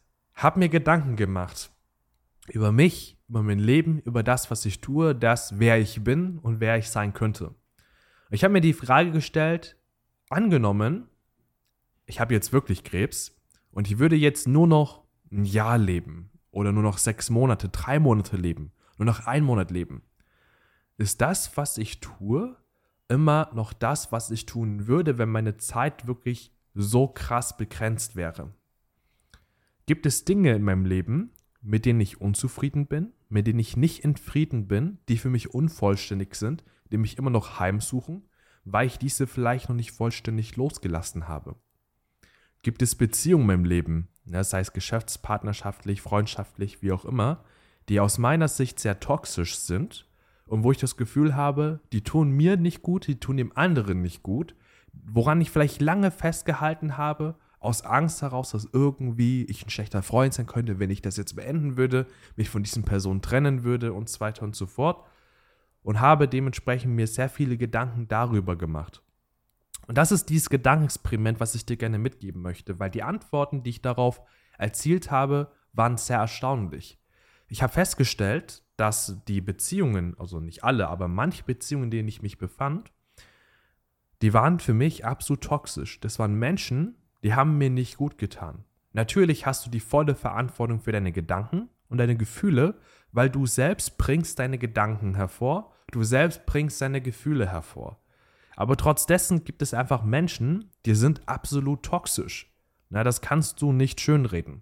habe 0.43 0.59
mir 0.59 0.69
Gedanken 0.69 1.15
gemacht 1.15 1.71
über 2.47 2.71
mich, 2.71 3.17
über 3.27 3.43
mein 3.43 3.59
Leben, 3.59 3.99
über 3.99 4.23
das, 4.23 4.49
was 4.49 4.65
ich 4.65 4.79
tue, 4.79 5.13
das, 5.13 5.59
wer 5.59 5.77
ich 5.79 6.03
bin 6.03 6.39
und 6.39 6.61
wer 6.61 6.77
ich 6.77 6.89
sein 6.89 7.13
könnte. 7.13 7.53
Ich 8.29 8.43
habe 8.43 8.53
mir 8.53 8.61
die 8.61 8.73
Frage 8.73 9.11
gestellt, 9.11 9.75
angenommen, 10.29 11.09
ich 12.05 12.21
habe 12.21 12.33
jetzt 12.33 12.53
wirklich 12.53 12.85
Krebs 12.85 13.37
und 13.71 13.91
ich 13.91 13.99
würde 13.99 14.15
jetzt 14.15 14.47
nur 14.47 14.67
noch 14.67 15.03
ein 15.29 15.43
Jahr 15.43 15.77
leben 15.77 16.29
oder 16.51 16.71
nur 16.71 16.83
noch 16.83 16.97
sechs 16.97 17.29
Monate, 17.29 17.67
drei 17.67 17.99
Monate 17.99 18.37
leben, 18.37 18.71
nur 18.97 19.05
noch 19.05 19.27
ein 19.27 19.43
Monat 19.43 19.71
leben 19.71 20.03
ist 20.97 21.21
das, 21.21 21.55
was 21.55 21.77
ich 21.77 21.99
tue, 21.99 22.57
immer 23.07 23.49
noch 23.53 23.71
das, 23.71 24.11
was 24.11 24.31
ich 24.31 24.45
tun 24.45 24.87
würde, 24.87 25.17
wenn 25.17 25.29
meine 25.29 25.57
Zeit 25.57 26.07
wirklich 26.07 26.53
so 26.73 27.07
krass 27.07 27.55
begrenzt 27.55 28.15
wäre? 28.15 28.53
Gibt 29.87 30.05
es 30.05 30.25
Dinge 30.25 30.53
in 30.53 30.63
meinem 30.63 30.85
Leben, 30.85 31.31
mit 31.61 31.85
denen 31.85 32.01
ich 32.01 32.19
unzufrieden 32.19 32.87
bin, 32.87 33.13
mit 33.29 33.47
denen 33.47 33.59
ich 33.59 33.77
nicht 33.77 34.03
in 34.03 34.17
Frieden 34.17 34.67
bin, 34.67 34.99
die 35.07 35.17
für 35.17 35.29
mich 35.29 35.53
unvollständig 35.53 36.35
sind, 36.35 36.65
die 36.91 36.97
mich 36.97 37.17
immer 37.17 37.29
noch 37.29 37.61
heimsuchen, 37.61 38.27
weil 38.65 38.87
ich 38.87 38.99
diese 38.99 39.27
vielleicht 39.27 39.69
noch 39.69 39.77
nicht 39.77 39.91
vollständig 39.91 40.57
losgelassen 40.57 41.29
habe? 41.29 41.55
Gibt 42.63 42.81
es 42.81 42.95
Beziehungen 42.95 43.43
in 43.43 43.47
meinem 43.47 43.65
Leben, 43.65 44.09
sei 44.25 44.59
es 44.59 44.73
geschäftspartnerschaftlich, 44.73 46.01
freundschaftlich, 46.01 46.81
wie 46.81 46.91
auch 46.91 47.05
immer, 47.05 47.45
die 47.87 48.01
aus 48.01 48.17
meiner 48.17 48.49
Sicht 48.49 48.81
sehr 48.81 48.99
toxisch 48.99 49.55
sind 49.55 50.05
und 50.47 50.63
wo 50.63 50.73
ich 50.73 50.79
das 50.79 50.97
Gefühl 50.97 51.33
habe, 51.33 51.79
die 51.93 52.03
tun 52.03 52.31
mir 52.31 52.57
nicht 52.57 52.81
gut, 52.81 53.07
die 53.07 53.21
tun 53.21 53.37
dem 53.37 53.55
anderen 53.55 54.01
nicht 54.01 54.21
gut, 54.21 54.53
woran 54.91 55.39
ich 55.39 55.49
vielleicht 55.49 55.79
lange 55.79 56.11
festgehalten 56.11 56.97
habe, 56.97 57.35
aus 57.59 57.83
Angst 57.83 58.21
heraus, 58.21 58.51
dass 58.51 58.67
irgendwie 58.71 59.45
ich 59.45 59.65
ein 59.65 59.69
schlechter 59.69 60.03
Freund 60.03 60.33
sein 60.33 60.45
könnte, 60.45 60.79
wenn 60.79 60.89
ich 60.89 61.01
das 61.01 61.17
jetzt 61.17 61.35
beenden 61.35 61.77
würde, 61.77 62.05
mich 62.35 62.49
von 62.49 62.63
diesen 62.63 62.83
Personen 62.83 63.21
trennen 63.21 63.63
würde 63.63 63.93
und 63.93 64.09
so 64.09 64.19
weiter 64.19 64.43
und 64.43 64.55
so 64.55 64.67
fort. 64.67 65.05
Und 65.81 66.01
habe 66.01 66.27
dementsprechend 66.27 66.93
mir 66.93 67.07
sehr 67.07 67.29
viele 67.29 67.57
Gedanken 67.57 68.07
darüber 68.07 68.57
gemacht. 68.57 69.01
Und 69.87 69.97
das 69.97 70.11
ist 70.11 70.29
dieses 70.29 70.49
Gedankenexperiment, 70.49 71.39
was 71.39 71.55
ich 71.55 71.65
dir 71.65 71.77
gerne 71.77 71.97
mitgeben 71.97 72.41
möchte, 72.41 72.77
weil 72.77 72.89
die 72.89 73.03
Antworten, 73.03 73.63
die 73.63 73.69
ich 73.69 73.81
darauf 73.81 74.21
erzielt 74.57 75.11
habe, 75.11 75.51
waren 75.71 75.95
sehr 75.95 76.17
erstaunlich. 76.17 76.99
Ich 77.47 77.63
habe 77.63 77.71
festgestellt, 77.71 78.63
dass 78.75 79.23
die 79.27 79.39
Beziehungen, 79.39 80.15
also 80.19 80.41
nicht 80.41 80.63
alle, 80.63 80.89
aber 80.89 81.07
manche 81.07 81.43
Beziehungen, 81.43 81.85
in 81.85 81.91
denen 81.91 82.07
ich 82.09 82.21
mich 82.21 82.37
befand, 82.37 82.91
die 84.21 84.33
waren 84.33 84.59
für 84.59 84.73
mich 84.73 85.05
absolut 85.05 85.43
toxisch. 85.43 85.99
Das 86.01 86.19
waren 86.19 86.35
Menschen, 86.35 86.95
die 87.27 87.33
haben 87.33 87.57
mir 87.57 87.69
nicht 87.69 87.97
gut 87.97 88.17
getan. 88.17 88.63
Natürlich 88.93 89.45
hast 89.45 89.65
du 89.65 89.69
die 89.69 89.81
volle 89.81 90.15
Verantwortung 90.15 90.79
für 90.79 90.93
deine 90.93 91.11
Gedanken 91.11 91.67
und 91.89 91.97
deine 91.97 92.15
Gefühle, 92.15 92.79
weil 93.11 93.29
du 93.29 93.45
selbst 93.45 93.97
bringst 93.97 94.39
deine 94.39 94.57
Gedanken 94.57 95.13
hervor, 95.15 95.73
du 95.91 96.03
selbst 96.03 96.45
bringst 96.45 96.81
deine 96.81 97.01
Gefühle 97.01 97.51
hervor. 97.51 98.01
Aber 98.55 98.77
trotz 98.77 99.07
dessen 99.07 99.43
gibt 99.43 99.61
es 99.61 99.73
einfach 99.73 100.05
Menschen, 100.05 100.71
die 100.85 100.95
sind 100.95 101.27
absolut 101.27 101.83
toxisch. 101.83 102.55
Na, 102.89 103.03
das 103.03 103.19
kannst 103.19 103.61
du 103.61 103.73
nicht 103.73 103.99
schönreden. 103.99 104.61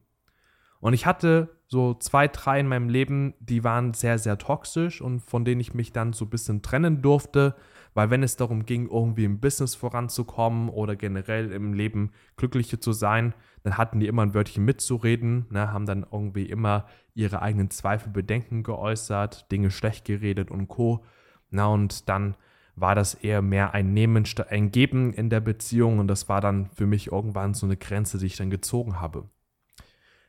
Und 0.85 0.93
ich 0.93 1.07
hatte 1.07 1.49
so 1.65 1.95
zwei, 1.95 2.27
drei 2.27 2.59
in 2.59 2.67
meinem 2.67 2.89
Leben, 2.89 3.33
die 3.39 3.63
waren 3.63 3.95
sehr, 3.95 4.19
sehr 4.19 4.37
toxisch 4.37 5.01
und 5.01 5.19
von 5.19 5.43
denen 5.43 5.59
ich 5.59 5.73
mich 5.73 5.93
dann 5.93 6.13
so 6.13 6.25
ein 6.25 6.29
bisschen 6.29 6.61
trennen 6.61 7.01
durfte, 7.01 7.55
weil 7.95 8.11
wenn 8.11 8.21
es 8.21 8.35
darum 8.35 8.67
ging, 8.67 8.87
irgendwie 8.87 9.23
im 9.23 9.39
Business 9.39 9.73
voranzukommen 9.73 10.69
oder 10.69 10.95
generell 10.95 11.51
im 11.51 11.73
Leben 11.73 12.11
glücklicher 12.37 12.79
zu 12.79 12.91
sein, 12.91 13.33
dann 13.63 13.79
hatten 13.79 13.99
die 13.99 14.05
immer 14.05 14.21
ein 14.21 14.35
Wörtchen 14.35 14.63
mitzureden, 14.63 15.47
ne, 15.49 15.73
haben 15.73 15.87
dann 15.87 16.05
irgendwie 16.11 16.45
immer 16.45 16.85
ihre 17.15 17.41
eigenen 17.41 17.71
Zweifel, 17.71 18.11
Bedenken 18.11 18.61
geäußert, 18.61 19.51
Dinge 19.51 19.71
schlecht 19.71 20.05
geredet 20.05 20.51
und 20.51 20.67
Co. 20.67 21.03
Na, 21.49 21.65
und 21.65 22.09
dann 22.09 22.35
war 22.75 22.93
das 22.93 23.15
eher 23.15 23.41
mehr 23.41 23.73
ein 23.73 23.91
Nehmen, 23.95 24.23
ein 24.51 24.69
Geben 24.69 25.13
in 25.13 25.31
der 25.31 25.39
Beziehung 25.39 25.97
und 25.97 26.07
das 26.07 26.29
war 26.29 26.41
dann 26.41 26.69
für 26.75 26.85
mich 26.85 27.11
irgendwann 27.11 27.55
so 27.55 27.65
eine 27.65 27.75
Grenze, 27.75 28.19
die 28.19 28.27
ich 28.27 28.37
dann 28.37 28.51
gezogen 28.51 29.01
habe. 29.01 29.27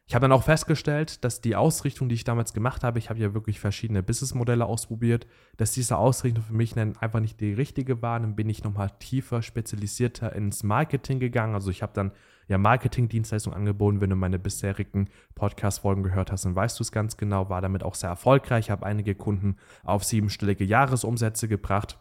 Ich 0.08 0.14
habe 0.14 0.22
dann 0.22 0.32
auch 0.32 0.44
festgestellt, 0.44 1.24
dass 1.24 1.40
die 1.40 1.56
Ausrichtung, 1.56 2.08
die 2.08 2.14
ich 2.14 2.22
damals 2.22 2.52
gemacht 2.54 2.84
habe, 2.84 3.00
ich 3.00 3.10
habe 3.10 3.18
ja 3.18 3.34
wirklich 3.34 3.58
verschiedene 3.58 4.04
Businessmodelle 4.04 4.64
ausprobiert, 4.64 5.26
dass 5.56 5.72
diese 5.72 5.96
Ausrichtung 5.96 6.44
für 6.44 6.54
mich 6.54 6.74
dann 6.74 6.96
einfach 6.98 7.18
nicht 7.18 7.40
die 7.40 7.52
richtige 7.52 8.02
war. 8.02 8.20
Dann 8.20 8.36
bin 8.36 8.48
ich 8.48 8.62
nochmal 8.62 8.92
tiefer, 9.00 9.42
spezialisierter 9.42 10.32
ins 10.32 10.62
Marketing 10.62 11.18
gegangen. 11.18 11.54
Also 11.54 11.72
ich 11.72 11.82
habe 11.82 11.92
dann 11.92 12.12
ja 12.46 12.56
Marketingdienstleistungen 12.56 13.58
angeboten. 13.58 14.00
Wenn 14.00 14.10
du 14.10 14.16
meine 14.16 14.38
bisherigen 14.38 15.08
Podcast-Folgen 15.34 16.04
gehört 16.04 16.30
hast, 16.30 16.44
dann 16.44 16.54
weißt 16.54 16.78
du 16.78 16.84
es 16.84 16.92
ganz 16.92 17.16
genau. 17.16 17.48
War 17.48 17.60
damit 17.60 17.82
auch 17.82 17.96
sehr 17.96 18.10
erfolgreich, 18.10 18.70
habe 18.70 18.86
einige 18.86 19.16
Kunden 19.16 19.56
auf 19.82 20.04
siebenstellige 20.04 20.64
Jahresumsätze 20.64 21.48
gebracht. 21.48 21.98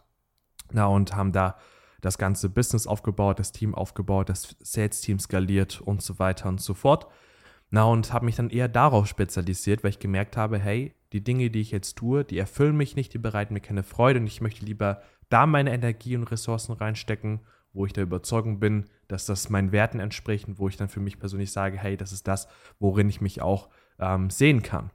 Na, 0.70 0.86
und 0.86 1.16
haben 1.16 1.32
da 1.32 1.56
das 2.02 2.18
ganze 2.18 2.50
Business 2.50 2.86
aufgebaut, 2.86 3.40
das 3.40 3.50
Team 3.50 3.74
aufgebaut, 3.74 4.28
das 4.28 4.54
Sales-Team 4.60 5.18
skaliert 5.18 5.80
und 5.80 6.02
so 6.02 6.20
weiter 6.20 6.48
und 6.48 6.60
so 6.60 6.72
fort. 6.74 7.08
Na, 7.70 7.84
und 7.84 8.12
habe 8.12 8.24
mich 8.24 8.36
dann 8.36 8.50
eher 8.50 8.68
darauf 8.68 9.06
spezialisiert, 9.06 9.82
weil 9.82 9.90
ich 9.90 9.98
gemerkt 9.98 10.36
habe, 10.36 10.58
hey, 10.58 10.94
die 11.12 11.24
Dinge, 11.24 11.50
die 11.50 11.60
ich 11.60 11.72
jetzt 11.72 11.96
tue, 11.96 12.24
die 12.24 12.38
erfüllen 12.38 12.76
mich 12.76 12.94
nicht, 12.94 13.12
die 13.12 13.18
bereiten 13.18 13.54
mir 13.54 13.60
keine 13.60 13.82
Freude 13.82 14.20
und 14.20 14.26
ich 14.26 14.40
möchte 14.40 14.64
lieber 14.64 15.02
da 15.28 15.46
meine 15.46 15.72
Energie 15.72 16.16
und 16.16 16.24
Ressourcen 16.24 16.72
reinstecken, 16.72 17.40
wo 17.72 17.84
ich 17.84 17.92
der 17.92 18.04
Überzeugung 18.04 18.60
bin, 18.60 18.86
dass 19.08 19.26
das 19.26 19.50
meinen 19.50 19.72
Werten 19.72 20.00
entspricht 20.00 20.48
und 20.48 20.58
wo 20.58 20.68
ich 20.68 20.76
dann 20.76 20.88
für 20.88 21.00
mich 21.00 21.18
persönlich 21.18 21.52
sage, 21.52 21.76
hey, 21.76 21.96
das 21.96 22.12
ist 22.12 22.28
das, 22.28 22.48
worin 22.78 23.08
ich 23.08 23.20
mich 23.20 23.42
auch 23.42 23.68
ähm, 23.98 24.30
sehen 24.30 24.62
kann. 24.62 24.90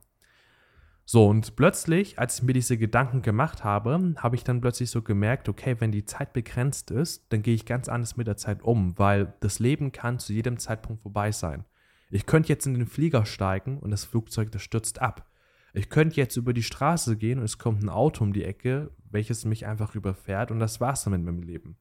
So, 1.06 1.28
und 1.28 1.56
plötzlich, 1.56 2.20
als 2.20 2.38
ich 2.38 2.44
mir 2.44 2.54
diese 2.54 2.78
Gedanken 2.78 3.22
gemacht 3.22 3.64
habe, 3.64 4.14
habe 4.18 4.36
ich 4.36 4.44
dann 4.44 4.62
plötzlich 4.62 4.90
so 4.90 5.02
gemerkt, 5.02 5.50
okay, 5.50 5.76
wenn 5.80 5.92
die 5.92 6.06
Zeit 6.06 6.32
begrenzt 6.32 6.90
ist, 6.90 7.26
dann 7.34 7.42
gehe 7.42 7.56
ich 7.56 7.66
ganz 7.66 7.90
anders 7.90 8.16
mit 8.16 8.28
der 8.28 8.38
Zeit 8.38 8.64
um, 8.64 8.98
weil 8.98 9.34
das 9.42 9.60
Leben 9.60 9.92
kann 9.92 10.20
zu 10.20 10.32
jedem 10.32 10.58
Zeitpunkt 10.58 11.02
vorbei 11.02 11.32
sein. 11.32 11.66
Ich 12.12 12.26
könnte 12.26 12.50
jetzt 12.50 12.68
in 12.68 12.74
den 12.74 12.88
Flieger 12.88 13.26
steigen 13.26 13.80
und 13.80 13.92
das 13.92 14.06
Flugzeug, 14.06 14.52
das 14.52 14.62
stürzt 14.62 15.02
ab. 15.02 15.28
Ich 15.74 15.90
könnte 15.90 16.18
jetzt 16.18 16.36
über 16.36 16.54
die 16.54 16.64
Straße 16.64 17.16
gehen 17.16 17.40
und 17.40 17.46
es 17.46 17.58
kommt 17.58 17.82
ein 17.82 17.90
Auto 17.90 18.24
um 18.24 18.34
die 18.34 18.44
Ecke, 18.44 18.92
welches 19.10 19.46
mich 19.46 19.66
einfach 19.66 19.96
überfährt 19.96 20.52
und 20.52 20.60
das 20.60 20.82
war's 20.82 21.06
dann 21.06 21.14
mit 21.14 21.24
meinem 21.24 21.42
Leben. 21.42 21.78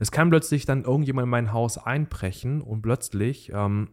Es 0.00 0.10
kann 0.10 0.30
plötzlich 0.30 0.66
dann 0.66 0.82
irgendjemand 0.82 1.26
in 1.26 1.30
mein 1.30 1.52
Haus 1.52 1.78
einbrechen 1.78 2.60
und 2.60 2.82
plötzlich, 2.82 3.52
ähm, 3.54 3.90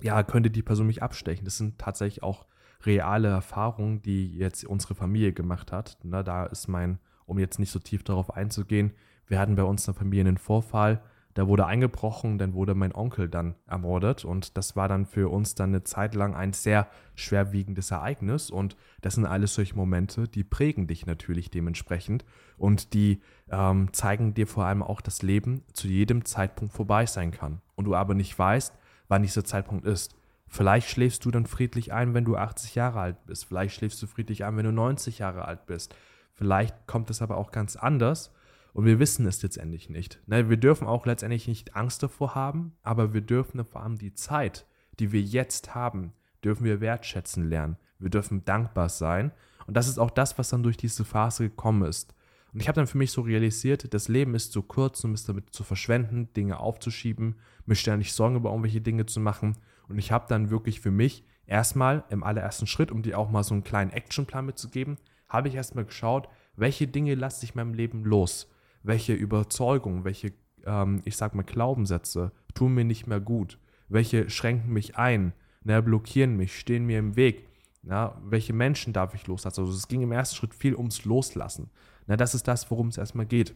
ja, 0.00 0.22
könnte 0.22 0.50
die 0.50 0.62
Person 0.62 0.86
mich 0.86 1.02
abstechen. 1.02 1.44
Das 1.44 1.58
sind 1.58 1.78
tatsächlich 1.78 2.22
auch 2.22 2.46
reale 2.84 3.28
Erfahrung, 3.28 4.02
die 4.02 4.36
jetzt 4.36 4.64
unsere 4.64 4.94
Familie 4.94 5.32
gemacht 5.32 5.72
hat. 5.72 5.98
Na, 6.04 6.22
da 6.22 6.46
ist 6.46 6.68
mein, 6.68 7.00
um 7.26 7.40
jetzt 7.40 7.58
nicht 7.58 7.72
so 7.72 7.80
tief 7.80 8.04
darauf 8.04 8.34
einzugehen, 8.34 8.92
wir 9.26 9.38
hatten 9.38 9.56
bei 9.56 9.64
uns 9.64 9.86
in 9.86 9.94
der 9.94 9.98
Familie 9.98 10.28
einen 10.28 10.38
Vorfall, 10.38 11.02
da 11.34 11.46
wurde 11.48 11.66
eingebrochen, 11.66 12.38
dann 12.38 12.52
wurde 12.52 12.74
mein 12.74 12.94
Onkel 12.94 13.28
dann 13.28 13.54
ermordet 13.66 14.24
und 14.24 14.56
das 14.56 14.76
war 14.76 14.88
dann 14.88 15.06
für 15.06 15.30
uns 15.30 15.54
dann 15.54 15.70
eine 15.70 15.82
Zeit 15.82 16.14
lang 16.14 16.34
ein 16.34 16.52
sehr 16.52 16.88
schwerwiegendes 17.14 17.90
Ereignis 17.90 18.50
und 18.50 18.76
das 19.00 19.14
sind 19.14 19.26
alles 19.26 19.54
solche 19.54 19.74
Momente, 19.74 20.28
die 20.28 20.44
prägen 20.44 20.86
dich 20.86 21.06
natürlich 21.06 21.50
dementsprechend 21.50 22.24
und 22.58 22.92
die 22.92 23.22
ähm, 23.50 23.92
zeigen 23.92 24.34
dir 24.34 24.46
vor 24.46 24.66
allem 24.66 24.82
auch, 24.82 25.00
dass 25.00 25.22
Leben 25.22 25.62
zu 25.72 25.88
jedem 25.88 26.24
Zeitpunkt 26.24 26.74
vorbei 26.74 27.06
sein 27.06 27.30
kann 27.30 27.62
und 27.76 27.86
du 27.86 27.94
aber 27.94 28.14
nicht 28.14 28.38
weißt, 28.38 28.76
wann 29.08 29.22
dieser 29.22 29.44
Zeitpunkt 29.44 29.86
ist. 29.86 30.14
Vielleicht 30.46 30.90
schläfst 30.90 31.24
du 31.24 31.30
dann 31.30 31.46
friedlich 31.46 31.94
ein, 31.94 32.12
wenn 32.12 32.26
du 32.26 32.36
80 32.36 32.74
Jahre 32.74 33.00
alt 33.00 33.24
bist. 33.24 33.46
Vielleicht 33.46 33.74
schläfst 33.74 34.02
du 34.02 34.06
friedlich 34.06 34.44
ein, 34.44 34.54
wenn 34.58 34.66
du 34.66 34.72
90 34.72 35.18
Jahre 35.18 35.46
alt 35.46 35.64
bist. 35.64 35.94
Vielleicht 36.34 36.86
kommt 36.86 37.08
es 37.08 37.22
aber 37.22 37.38
auch 37.38 37.52
ganz 37.52 37.76
anders 37.76 38.32
und 38.72 38.86
wir 38.86 38.98
wissen 38.98 39.26
es 39.26 39.42
letztendlich 39.42 39.90
nicht. 39.90 40.20
Ne, 40.26 40.48
wir 40.48 40.56
dürfen 40.56 40.86
auch 40.86 41.06
letztendlich 41.06 41.46
nicht 41.46 41.76
Angst 41.76 42.02
davor 42.02 42.34
haben, 42.34 42.72
aber 42.82 43.12
wir 43.12 43.20
dürfen 43.20 43.64
vor 43.64 43.82
allem 43.82 43.98
die 43.98 44.14
Zeit, 44.14 44.66
die 44.98 45.12
wir 45.12 45.20
jetzt 45.20 45.74
haben, 45.74 46.12
dürfen 46.42 46.64
wir 46.64 46.80
wertschätzen 46.80 47.48
lernen. 47.48 47.76
Wir 47.98 48.10
dürfen 48.10 48.44
dankbar 48.44 48.88
sein. 48.88 49.32
Und 49.66 49.76
das 49.76 49.88
ist 49.88 49.98
auch 49.98 50.10
das, 50.10 50.38
was 50.38 50.48
dann 50.48 50.62
durch 50.62 50.76
diese 50.76 51.04
Phase 51.04 51.48
gekommen 51.48 51.84
ist. 51.84 52.14
Und 52.52 52.60
ich 52.60 52.68
habe 52.68 52.76
dann 52.76 52.86
für 52.86 52.98
mich 52.98 53.12
so 53.12 53.22
realisiert, 53.22 53.94
das 53.94 54.08
Leben 54.08 54.34
ist 54.34 54.52
zu 54.52 54.62
kurz, 54.62 55.02
um 55.04 55.12
es 55.12 55.24
damit 55.24 55.54
zu 55.54 55.64
verschwenden, 55.64 56.32
Dinge 56.34 56.58
aufzuschieben, 56.58 57.36
mir 57.64 57.76
ständig 57.76 58.12
Sorgen 58.12 58.36
über 58.36 58.50
irgendwelche 58.50 58.80
Dinge 58.80 59.06
zu 59.06 59.20
machen. 59.20 59.56
Und 59.88 59.98
ich 59.98 60.12
habe 60.12 60.26
dann 60.28 60.50
wirklich 60.50 60.80
für 60.80 60.90
mich 60.90 61.24
erstmal 61.46 62.04
im 62.10 62.22
allerersten 62.22 62.66
Schritt, 62.66 62.90
um 62.90 63.02
dir 63.02 63.18
auch 63.18 63.30
mal 63.30 63.42
so 63.42 63.54
einen 63.54 63.64
kleinen 63.64 63.92
Actionplan 63.92 64.44
mitzugeben, 64.44 64.98
habe 65.28 65.48
ich 65.48 65.54
erstmal 65.54 65.86
geschaut, 65.86 66.28
welche 66.56 66.86
Dinge 66.86 67.14
lasse 67.14 67.44
ich 67.44 67.54
meinem 67.54 67.72
Leben 67.72 68.04
los, 68.04 68.50
welche 68.82 69.12
Überzeugungen, 69.12 70.04
welche, 70.04 70.32
ähm, 70.64 71.02
ich 71.04 71.16
sag 71.16 71.34
mal, 71.34 71.42
Glaubenssätze 71.42 72.32
tun 72.54 72.74
mir 72.74 72.84
nicht 72.84 73.06
mehr 73.06 73.20
gut, 73.20 73.58
welche 73.88 74.30
schränken 74.30 74.72
mich 74.72 74.96
ein, 74.96 75.32
ne, 75.64 75.82
blockieren 75.82 76.36
mich, 76.36 76.58
stehen 76.58 76.86
mir 76.86 76.98
im 76.98 77.16
Weg, 77.16 77.48
na, 77.82 78.20
welche 78.24 78.52
Menschen 78.52 78.92
darf 78.92 79.14
ich 79.14 79.26
loslassen. 79.26 79.60
Also 79.60 79.72
es 79.72 79.88
ging 79.88 80.02
im 80.02 80.12
ersten 80.12 80.36
Schritt 80.36 80.54
viel 80.54 80.76
ums 80.76 81.04
Loslassen. 81.04 81.70
Na, 82.06 82.16
das 82.16 82.34
ist 82.34 82.46
das, 82.46 82.70
worum 82.70 82.88
es 82.88 82.98
erstmal 82.98 83.26
geht. 83.26 83.54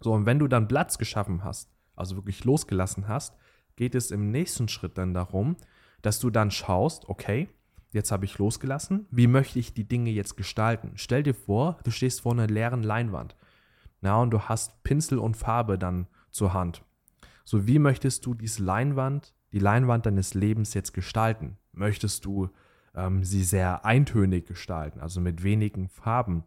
So, 0.00 0.12
und 0.12 0.26
wenn 0.26 0.38
du 0.38 0.48
dann 0.48 0.68
Platz 0.68 0.98
geschaffen 0.98 1.44
hast, 1.44 1.70
also 1.96 2.16
wirklich 2.16 2.44
losgelassen 2.44 3.08
hast, 3.08 3.36
geht 3.76 3.94
es 3.94 4.10
im 4.10 4.30
nächsten 4.30 4.68
Schritt 4.68 4.96
dann 4.98 5.14
darum, 5.14 5.56
dass 6.02 6.20
du 6.20 6.30
dann 6.30 6.50
schaust, 6.50 7.08
okay, 7.08 7.48
jetzt 7.92 8.12
habe 8.12 8.24
ich 8.24 8.38
losgelassen, 8.38 9.06
wie 9.10 9.26
möchte 9.26 9.58
ich 9.58 9.74
die 9.74 9.88
Dinge 9.88 10.10
jetzt 10.10 10.36
gestalten? 10.36 10.92
Stell 10.94 11.22
dir 11.22 11.34
vor, 11.34 11.78
du 11.84 11.90
stehst 11.90 12.20
vor 12.20 12.32
einer 12.32 12.46
leeren 12.46 12.82
Leinwand. 12.82 13.36
Na, 14.00 14.20
und 14.20 14.30
du 14.30 14.40
hast 14.40 14.82
Pinsel 14.82 15.18
und 15.18 15.36
Farbe 15.36 15.78
dann 15.78 16.06
zur 16.30 16.54
Hand. 16.54 16.82
So, 17.44 17.66
wie 17.66 17.78
möchtest 17.78 18.24
du 18.26 18.34
diese 18.34 18.62
Leinwand, 18.62 19.34
die 19.52 19.58
Leinwand 19.58 20.06
deines 20.06 20.34
Lebens 20.34 20.74
jetzt 20.74 20.92
gestalten? 20.92 21.58
Möchtest 21.72 22.24
du 22.24 22.50
ähm, 22.94 23.24
sie 23.24 23.44
sehr 23.44 23.84
eintönig 23.84 24.46
gestalten, 24.46 25.00
also 25.00 25.20
mit 25.20 25.42
wenigen 25.42 25.88
Farben? 25.88 26.44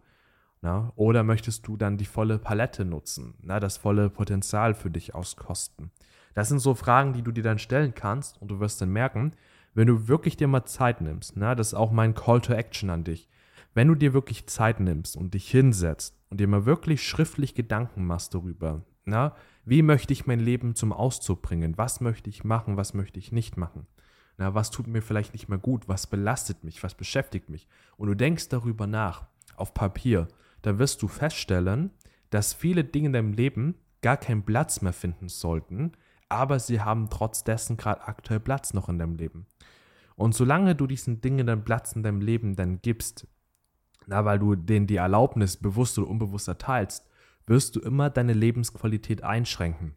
Na? 0.62 0.94
Oder 0.96 1.24
möchtest 1.24 1.68
du 1.68 1.76
dann 1.76 1.98
die 1.98 2.06
volle 2.06 2.40
Palette 2.40 2.86
nutzen, 2.86 3.36
na, 3.42 3.60
das 3.60 3.78
volle 3.78 4.10
Potenzial 4.10 4.74
für 4.74 4.90
dich 4.90 5.14
auskosten? 5.14 5.92
Das 6.34 6.50
sind 6.50 6.60
so 6.60 6.74
Fragen, 6.74 7.14
die 7.14 7.22
du 7.22 7.32
dir 7.32 7.44
dann 7.44 7.60
stellen 7.60 7.94
kannst 7.94 8.42
und 8.42 8.48
du 8.48 8.60
wirst 8.60 8.82
dann 8.82 8.90
merken, 8.90 9.34
wenn 9.74 9.88
du 9.88 10.08
wirklich 10.08 10.38
dir 10.38 10.48
mal 10.48 10.66
Zeit 10.66 11.02
nimmst, 11.02 11.34
na, 11.36 11.56
das 11.56 11.68
ist 11.68 11.74
auch 11.74 11.92
mein 11.92 12.14
Call 12.14 12.42
to 12.42 12.54
Action 12.54 12.90
an 12.90 13.04
dich, 13.04 13.28
wenn 13.74 13.88
du 13.88 13.96
dir 13.96 14.14
wirklich 14.14 14.48
Zeit 14.48 14.80
nimmst 14.80 15.16
und 15.16 15.34
dich 15.34 15.50
hinsetzt 15.50 16.16
und 16.30 16.40
dir 16.40 16.48
mal 16.48 16.66
wirklich 16.66 17.08
schriftlich 17.08 17.56
Gedanken 17.56 18.06
machst 18.06 18.34
darüber, 18.34 18.84
na, 19.06 19.36
wie 19.66 19.82
möchte 19.82 20.14
ich 20.14 20.28
mein 20.28 20.40
Leben 20.40 20.76
zum 20.76 20.94
Ausdruck 20.94 21.42
bringen, 21.42 21.78
was 21.78 22.02
möchte 22.02 22.30
ich 22.30 22.44
machen, 22.44 22.78
was 22.78 22.94
möchte 22.94 23.20
ich 23.20 23.32
nicht 23.32 23.58
machen, 23.58 23.88
na, 24.38 24.54
was 24.54 24.72
tut 24.72 24.88
mir 24.88 25.02
vielleicht 25.02 25.34
nicht 25.34 25.50
mehr 25.50 25.58
gut, 25.58 25.88
was 25.88 26.08
belastet 26.08 26.64
mich, 26.64 26.84
was 26.84 26.96
beschäftigt 26.96 27.50
mich? 27.50 27.68
Und 27.98 28.08
du 28.08 28.16
denkst 28.16 28.50
darüber 28.50 28.88
nach, 28.88 29.26
auf 29.56 29.74
Papier, 29.74 30.28
dann 30.62 30.80
wirst 30.80 31.02
du 31.02 31.08
feststellen, 31.08 31.92
dass 32.30 32.54
viele 32.54 32.84
Dinge 32.84 33.08
in 33.08 33.14
deinem 33.14 33.34
Leben 33.34 33.76
gar 34.02 34.18
keinen 34.18 34.44
Platz 34.44 34.82
mehr 34.82 34.94
finden 34.94 35.30
sollten, 35.30 35.92
aber 36.30 36.60
sie 36.60 36.82
haben 36.82 37.10
trotz 37.10 37.44
dessen 37.44 37.78
gerade 37.78 38.08
aktuell 38.08 38.40
Platz 38.40 38.74
noch 38.74 38.90
in 38.90 38.98
deinem 38.98 39.16
Leben. 39.16 39.46
Und 40.16 40.34
solange 40.36 40.76
du 40.76 40.88
diesen 40.88 41.22
Dingen 41.22 41.48
dann 41.48 41.64
Platz 41.64 41.94
in 41.94 42.04
deinem 42.04 42.22
Leben 42.22 42.56
dann 42.56 42.82
gibst, 42.82 43.28
na, 44.08 44.26
weil 44.26 44.40
du 44.40 44.56
denen 44.56 44.88
die 44.88 44.98
Erlaubnis 44.98 45.58
bewusst 45.58 45.98
oder 45.98 46.10
unbewusst 46.10 46.48
erteilst, 46.48 47.08
wirst 47.46 47.76
du 47.76 47.80
immer 47.80 48.10
deine 48.10 48.34
Lebensqualität 48.34 49.24
einschränken. 49.24 49.96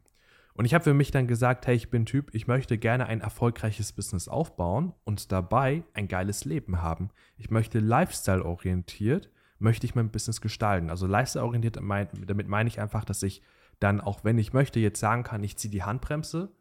Und 0.54 0.64
ich 0.64 0.74
habe 0.74 0.84
für 0.84 0.94
mich 0.94 1.10
dann 1.10 1.26
gesagt, 1.26 1.66
hey, 1.66 1.76
ich 1.76 1.90
bin 1.90 2.06
Typ, 2.06 2.34
ich 2.34 2.46
möchte 2.46 2.78
gerne 2.78 3.06
ein 3.06 3.20
erfolgreiches 3.20 3.92
Business 3.92 4.26
aufbauen 4.26 4.94
und 5.04 5.30
dabei 5.30 5.82
ein 5.92 6.08
geiles 6.08 6.44
Leben 6.44 6.80
haben. 6.80 7.10
Ich 7.36 7.50
möchte 7.50 7.78
lifestyle 7.78 8.44
orientiert 8.44 9.30
möchte 9.58 9.86
ich 9.86 9.94
mein 9.94 10.10
Business 10.10 10.40
gestalten. 10.40 10.90
Also 10.90 11.06
lifestyle-orientiert, 11.06 11.76
damit 11.76 12.48
meine 12.48 12.68
ich 12.68 12.80
einfach, 12.80 13.04
dass 13.04 13.22
ich 13.22 13.42
dann, 13.80 14.00
auch 14.00 14.24
wenn 14.24 14.38
ich 14.38 14.52
möchte, 14.52 14.80
jetzt 14.80 15.00
sagen 15.00 15.22
kann, 15.22 15.44
ich 15.44 15.56
ziehe 15.56 15.70
die 15.70 15.82
Handbremse, 15.82 16.52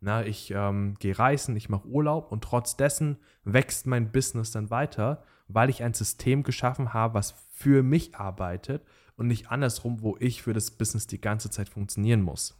na, 0.00 0.26
ich 0.26 0.50
ähm, 0.50 0.94
gehe 0.98 1.16
reisen, 1.16 1.56
ich 1.56 1.68
mache 1.68 1.86
Urlaub 1.86 2.32
und 2.32 2.42
trotz 2.42 2.76
dessen 2.76 3.18
wächst 3.44 3.86
mein 3.86 4.10
Business 4.10 4.50
dann 4.50 4.70
weiter, 4.70 5.22
weil 5.48 5.70
ich 5.70 5.82
ein 5.82 5.94
System 5.94 6.42
geschaffen 6.42 6.92
habe, 6.94 7.14
was 7.14 7.34
für 7.52 7.82
mich 7.82 8.16
arbeitet 8.16 8.84
und 9.16 9.26
nicht 9.26 9.50
andersrum, 9.50 10.02
wo 10.02 10.16
ich 10.18 10.42
für 10.42 10.52
das 10.52 10.70
Business 10.70 11.06
die 11.06 11.20
ganze 11.20 11.50
Zeit 11.50 11.68
funktionieren 11.68 12.22
muss. 12.22 12.58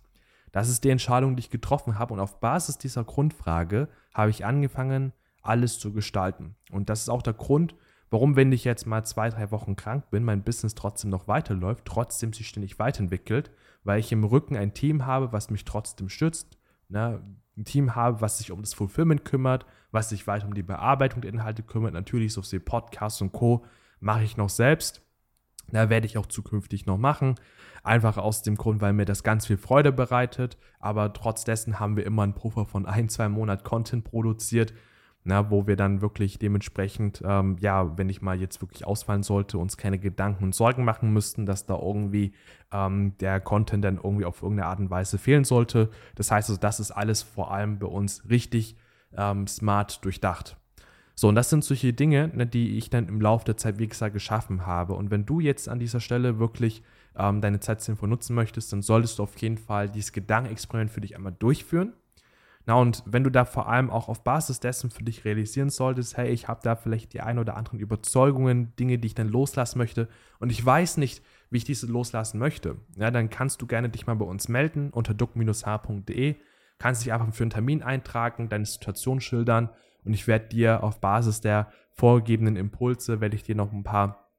Das 0.53 0.69
ist 0.69 0.85
die 0.85 0.91
Entscheidung, 0.91 1.35
die 1.37 1.41
ich 1.41 1.51
getroffen 1.51 1.99
habe 1.99 2.13
und 2.13 2.21
auf 2.21 2.41
Basis 2.41 2.79
dieser 2.79 3.05
Grundfrage 3.05 3.89
habe 4.13 4.31
ich 4.31 4.45
angefangen, 4.45 5.13
alles 5.41 5.79
zu 5.79 5.93
gestalten. 5.93 6.55
Und 6.71 6.91
das 6.91 7.01
ist 7.01 7.09
auch 7.09 7.23
der 7.23 7.33
Grund, 7.33 7.75
Warum, 8.13 8.37
wenn 8.37 8.53
ich 8.53 8.65
jetzt 8.65 8.87
mal 8.87 9.05
zwei, 9.05 9.31
drei 9.31 9.51
Wochen 9.53 9.75
krank 9.75 10.11
bin, 10.11 10.23
mein 10.23 10.43
Business 10.43 10.75
trotzdem 10.75 11.09
noch 11.09 11.29
weiterläuft, 11.29 11.87
trotzdem 11.87 12.35
sich 12.35 12.47
ständig 12.47 12.79
weiterentwickelt, 12.79 13.51
weil 13.85 14.01
ich 14.01 14.13
im 14.13 14.23
Rücken 14.23 14.55
ein 14.55 14.75
Team 14.75 15.07
habe, 15.07 15.33
was 15.33 15.49
mich 15.49 15.65
trotzdem 15.65 16.11
stützt, 16.11 16.59
ne? 16.91 17.23
Ein 17.57 17.65
Team 17.65 17.95
habe, 17.95 18.21
was 18.21 18.39
sich 18.39 18.51
um 18.51 18.61
das 18.61 18.75
Fulfillment 18.75 19.25
kümmert, 19.25 19.67
was 19.91 20.09
sich 20.09 20.27
weiter 20.27 20.47
um 20.47 20.55
die 20.55 20.63
Bearbeitung 20.63 21.21
der 21.21 21.33
Inhalte 21.33 21.63
kümmert, 21.63 21.93
natürlich 21.93 22.33
so 22.33 22.43
wie 22.43 22.59
Podcasts 22.59 23.21
und 23.21 23.33
Co. 23.33 23.65
mache 24.01 24.25
ich 24.25 24.37
noch 24.37 24.49
selbst. 24.49 25.03
Da 25.71 25.89
werde 25.89 26.07
ich 26.07 26.19
auch 26.19 26.27
zukünftig 26.27 26.87
noch 26.87 26.99
machen. 26.99 27.37
Einfach 27.83 28.19
aus 28.19 28.43
dem 28.43 28.57
Grund, 28.57 28.81
weil 28.81 28.93
mir 28.93 29.05
das 29.05 29.23
ganz 29.23 29.47
viel 29.47 29.57
Freude 29.57 29.93
bereitet. 29.93 30.59
Aber 30.81 31.13
trotz 31.13 31.45
dessen 31.45 31.81
haben 31.81 31.97
wir 31.97 32.05
immer 32.05 32.23
einen 32.23 32.35
Puffer 32.35 32.67
von 32.67 32.87
ein, 32.87 33.09
zwei 33.09 33.29
Monaten 33.29 33.65
Content 33.65 34.05
produziert, 34.05 34.75
na, 35.25 35.51
wo 35.51 35.67
wir 35.67 35.77
dann 35.77 36.01
wirklich 36.01 36.39
dementsprechend, 36.39 37.23
ähm, 37.25 37.57
ja, 37.61 37.97
wenn 37.97 38.09
ich 38.09 38.23
mal 38.23 38.41
jetzt 38.41 38.61
wirklich 38.61 38.85
ausfallen 38.87 39.23
sollte, 39.23 39.59
uns 39.59 39.77
keine 39.77 39.99
Gedanken 39.99 40.45
und 40.45 40.55
Sorgen 40.55 40.85
machen 40.85 41.13
müssten, 41.13 41.47
dass 41.47 41.65
da 41.65 41.79
irgendwie 41.79 42.33
ähm, 42.73 43.17
der 43.19 43.41
Content 43.41 43.85
dann 43.85 43.99
irgendwie 44.03 44.25
auf 44.25 44.43
irgendeine 44.43 44.69
Art 44.69 44.81
und 44.81 44.91
Weise 44.91 45.19
fehlen 45.19 45.45
sollte. 45.45 45.91
Das 46.17 46.31
heißt 46.31 46.51
also, 46.51 46.61
das 46.61 46.81
ist 46.81 46.91
alles 46.91 47.23
vor 47.23 47.53
allem 47.53 47.79
bei 47.79 47.87
uns 47.87 48.29
richtig 48.29 48.77
ähm, 49.17 49.47
smart 49.47 50.05
durchdacht. 50.05 50.57
So, 51.15 51.29
und 51.29 51.37
das 51.37 51.51
sind 51.51 51.63
solche 51.63 51.93
Dinge, 51.93 52.29
ne, 52.35 52.47
die 52.47 52.79
ich 52.79 52.91
dann 52.91 53.07
im 53.07 53.21
Laufe 53.21 53.45
der 53.45 53.57
Zeit, 53.57 53.79
wie 53.79 53.87
gesagt, 53.87 54.15
geschaffen 54.15 54.67
habe. 54.67 54.95
Und 54.95 55.11
wenn 55.11 55.25
du 55.25 55.39
jetzt 55.39 55.69
an 55.69 55.79
dieser 55.79 56.01
Stelle 56.01 56.41
wirklich 56.41 56.83
ähm, 57.17 57.41
deine 57.41 57.61
Zeit 57.61 57.81
sinnvoll 57.81 58.09
nutzen 58.09 58.35
möchtest, 58.35 58.73
dann 58.73 58.83
solltest 58.83 59.19
du 59.19 59.23
auf 59.23 59.37
jeden 59.39 59.59
Fall 59.59 59.89
dieses 59.89 60.13
Gedankenexperiment 60.13 60.91
für 60.91 61.01
dich 61.01 61.15
einmal 61.15 61.35
durchführen 61.39 61.93
na, 62.65 62.75
und 62.75 63.03
wenn 63.07 63.25
du 63.25 63.31
da 63.31 63.45
vor 63.45 63.69
allem 63.69 63.91
auch 63.91 64.09
auf 64.09 64.23
Basis 64.23 64.61
dessen 64.61 64.91
für 64.91 65.03
dich 65.03 65.25
realisieren 65.25 65.71
solltest, 65.71 66.17
hey, 66.17 66.31
ich 66.31 66.47
habe 66.49 66.61
da 66.63 66.77
vielleicht 66.77 67.13
die 67.13 67.21
ein 67.21 67.39
oder 67.39 67.57
anderen 67.57 67.81
Überzeugungen, 67.81 68.75
Dinge, 68.77 68.99
die 68.99 69.07
ich 69.07 69.15
dann 69.15 69.29
loslassen 69.29 69.79
möchte 69.79 70.09
und 70.39 70.51
ich 70.51 70.65
weiß 70.65 70.97
nicht, 70.99 71.25
wie 71.51 71.59
ich 71.59 71.65
diese 71.65 71.87
loslassen 71.87 72.39
möchte, 72.39 72.77
ja, 72.97 73.11
dann 73.11 73.31
kannst 73.31 73.61
du 73.63 73.67
gerne 73.67 73.89
dich 73.89 74.07
mal 74.07 74.15
bei 74.15 74.25
uns 74.25 74.49
melden 74.49 74.91
unter 74.91 75.13
duck-h.de, 75.13 76.37
kannst 76.79 77.05
dich 77.05 77.13
einfach 77.13 77.33
für 77.35 77.45
einen 77.45 77.51
Termin 77.51 77.83
eintragen, 77.83 78.49
deine 78.49 78.67
Situation 78.67 79.21
schildern 79.21 79.71
und 80.05 80.15
ich 80.15 80.27
werde 80.27 80.49
dir 80.49 80.85
auf 80.85 81.01
Basis 81.01 81.41
der 81.41 81.73
vorgegebenen 81.91 82.57
Impulse, 82.57 83.21
werde 83.21 83.37
ich 83.37 83.43
dir 83.43 83.55
noch 83.55 83.73
ein 83.73 83.85
paar 83.85 84.31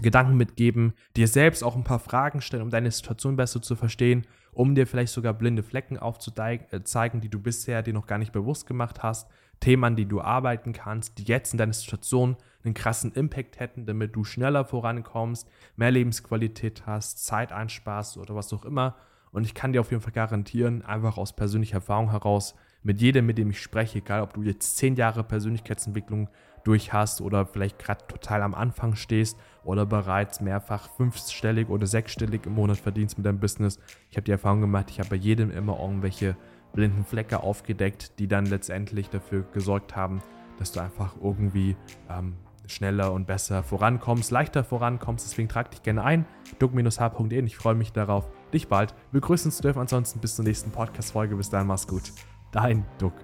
Gedanken 0.00 0.36
mitgeben, 0.36 0.94
dir 1.16 1.26
selbst 1.26 1.64
auch 1.64 1.74
ein 1.74 1.84
paar 1.84 1.98
Fragen 1.98 2.40
stellen, 2.40 2.62
um 2.62 2.70
deine 2.70 2.90
Situation 2.90 3.36
besser 3.36 3.62
zu 3.62 3.74
verstehen, 3.74 4.26
um 4.58 4.74
dir 4.74 4.88
vielleicht 4.88 5.12
sogar 5.12 5.34
blinde 5.34 5.62
Flecken 5.62 5.98
aufzuzeigen, 5.98 7.20
die 7.20 7.28
du 7.28 7.38
bisher 7.38 7.80
dir 7.84 7.94
noch 7.94 8.08
gar 8.08 8.18
nicht 8.18 8.32
bewusst 8.32 8.66
gemacht 8.66 9.04
hast, 9.04 9.30
Themen, 9.60 9.84
an 9.84 9.94
die 9.94 10.06
du 10.06 10.20
arbeiten 10.20 10.72
kannst, 10.72 11.16
die 11.18 11.22
jetzt 11.22 11.54
in 11.54 11.58
deiner 11.58 11.72
Situation 11.72 12.36
einen 12.64 12.74
krassen 12.74 13.12
Impact 13.12 13.60
hätten, 13.60 13.86
damit 13.86 14.16
du 14.16 14.24
schneller 14.24 14.64
vorankommst, 14.64 15.48
mehr 15.76 15.92
Lebensqualität 15.92 16.86
hast, 16.86 17.24
Zeit 17.24 17.52
einsparst 17.52 18.18
oder 18.18 18.34
was 18.34 18.52
auch 18.52 18.64
immer. 18.64 18.96
Und 19.30 19.44
ich 19.44 19.54
kann 19.54 19.72
dir 19.72 19.80
auf 19.80 19.92
jeden 19.92 20.02
Fall 20.02 20.12
garantieren, 20.12 20.84
einfach 20.84 21.18
aus 21.18 21.36
persönlicher 21.36 21.76
Erfahrung 21.76 22.10
heraus, 22.10 22.56
mit 22.82 23.00
jedem, 23.00 23.26
mit 23.26 23.38
dem 23.38 23.50
ich 23.50 23.62
spreche, 23.62 23.98
egal 23.98 24.22
ob 24.22 24.34
du 24.34 24.42
jetzt 24.42 24.76
zehn 24.76 24.96
Jahre 24.96 25.22
Persönlichkeitsentwicklung 25.22 26.30
durch 26.64 26.92
hast 26.92 27.20
oder 27.20 27.46
vielleicht 27.46 27.78
gerade 27.78 28.04
total 28.08 28.42
am 28.42 28.54
Anfang 28.54 28.96
stehst 28.96 29.38
oder 29.64 29.86
bereits 29.86 30.40
mehrfach 30.40 30.88
fünfstellig 30.96 31.68
oder 31.68 31.86
sechsstellig 31.86 32.46
im 32.46 32.54
Monat 32.54 32.78
verdienst 32.78 33.18
mit 33.18 33.26
deinem 33.26 33.40
Business. 33.40 33.78
Ich 34.10 34.16
habe 34.16 34.24
die 34.24 34.32
Erfahrung 34.32 34.60
gemacht, 34.60 34.86
ich 34.90 34.98
habe 34.98 35.10
bei 35.10 35.16
jedem 35.16 35.50
immer 35.50 35.78
irgendwelche 35.80 36.36
blinden 36.72 37.04
Flecke 37.04 37.42
aufgedeckt, 37.42 38.18
die 38.18 38.28
dann 38.28 38.46
letztendlich 38.46 39.10
dafür 39.10 39.44
gesorgt 39.52 39.96
haben, 39.96 40.22
dass 40.58 40.72
du 40.72 40.80
einfach 40.80 41.14
irgendwie 41.22 41.76
ähm, 42.10 42.34
schneller 42.66 43.12
und 43.12 43.26
besser 43.26 43.62
vorankommst, 43.62 44.30
leichter 44.30 44.64
vorankommst. 44.64 45.26
Deswegen 45.26 45.48
trag 45.48 45.70
dich 45.70 45.82
gerne 45.82 46.04
ein, 46.04 46.26
duck-h.de 46.58 47.44
ich 47.44 47.56
freue 47.56 47.74
mich 47.74 47.92
darauf, 47.92 48.28
dich 48.52 48.68
bald 48.68 48.94
begrüßen 49.12 49.50
zu 49.50 49.62
dürfen. 49.62 49.80
Ansonsten 49.80 50.20
bis 50.20 50.36
zur 50.36 50.44
nächsten 50.44 50.70
Podcast-Folge. 50.70 51.36
Bis 51.36 51.50
dann, 51.50 51.66
mach's 51.66 51.86
gut. 51.86 52.12
Dein 52.52 52.84
Duck. 52.98 53.14